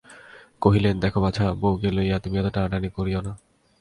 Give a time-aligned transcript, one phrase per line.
[0.61, 3.33] কহিলেন, দেখো বাছা, বউকে লইয়া তুমি অত টানাটানি করিয়ো না।